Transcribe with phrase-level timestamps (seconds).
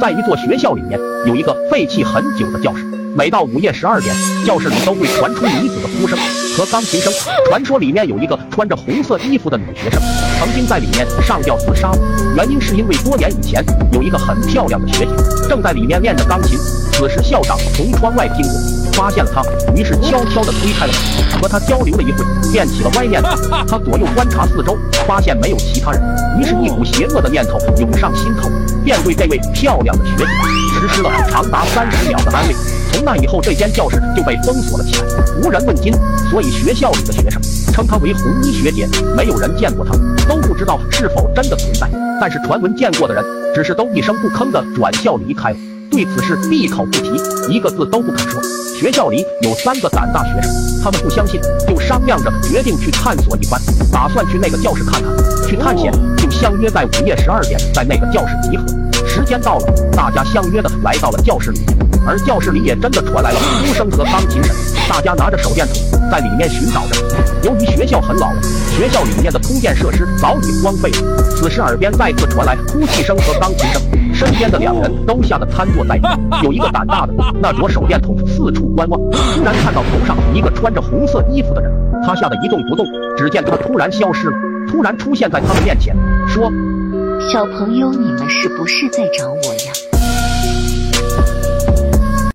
[0.00, 2.84] 在一座学校里面，有一个废弃很久的教室。
[3.16, 6.18] 每到午夜十二点，教室里都会传出女子的哭声
[6.56, 7.10] 和钢琴声。
[7.48, 9.98] 传说里面有一个穿着红色衣服的女学生，
[10.38, 11.98] 曾经在里面上吊自杀了。
[12.36, 15.12] 原因是因为多年以前，有一个很漂亮的学姐
[15.48, 16.58] 正在里面练着钢琴。
[16.92, 19.42] 此时校长从窗外经过，发现了她，
[19.74, 20.92] 于是悄悄地推开了
[21.32, 22.22] 门，和她交流了一会，
[22.52, 23.30] 便起了歪念头。
[23.66, 24.76] 他左右观察四周，
[25.06, 26.02] 发现没有其他人，
[26.38, 28.50] 于是，一股邪恶的念头涌上心头，
[28.86, 30.24] 便对这位漂亮的学姐
[30.78, 32.54] 实施了长达三十秒的安慰。
[32.92, 35.02] 从那以后，这间教室就被封锁了起来，
[35.42, 35.92] 无人问津。
[36.30, 39.92] 所以学校里的学生称她为红衣学姐，没有人见过她，
[40.28, 41.90] 都不知道是否真的存在。
[42.20, 43.24] 但是传闻见过的人，
[43.56, 45.56] 只是都一声不吭的转校离开了。
[45.90, 47.10] 对此事闭口不提，
[47.52, 48.40] 一个字都不肯说。
[48.78, 50.52] 学校里有三个胆大学生，
[50.84, 53.60] 他们不相信，就商量着决定去探索一番，
[53.90, 55.10] 打算去那个教室看看。
[55.48, 55.92] 去探险
[56.36, 58.64] 相约在午夜十二点在那个教室集合。
[59.06, 61.60] 时间到了，大家相约的来到了教室里，
[62.06, 64.54] 而教室里也真的传来了哭声和钢琴声。
[64.88, 65.76] 大家拿着手电筒
[66.10, 67.02] 在里面寻找着。
[67.42, 68.42] 由于学校很老了，
[68.76, 71.22] 学校里面的通电设施早已荒废了。
[71.30, 73.82] 此时耳边再次传来哭泣声和钢琴声。
[74.12, 76.08] 身边的两人都吓得瘫坐在地，
[76.42, 81.70] 有一个胆大的，那着手电筒四处观望，突然看到头上一个穿着红色衣服的人，
[82.06, 82.86] 他吓得一动不动。
[83.16, 84.36] 只见他突然消失了，
[84.70, 85.94] 突然出现在他们面前，
[86.36, 86.52] 说
[87.32, 89.72] ：“小朋友，你们是不是在找我呀？”